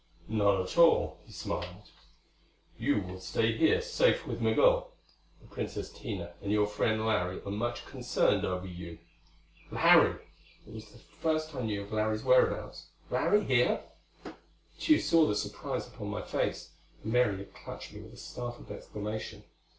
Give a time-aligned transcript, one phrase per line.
[0.27, 1.91] "Not at all," he smiled.
[2.75, 4.91] "You will stay here, safe with Migul.
[5.41, 8.97] The Princess Tina and your friend Larry are much concerned over you."
[9.69, 10.17] Larry!
[10.65, 12.87] It was the first I knew of Larry's whereabouts.
[13.11, 13.83] Larry here?
[14.79, 16.71] Tugh saw the surprise upon my face;
[17.03, 19.43] and Mary had clutched me with a startled exclamation.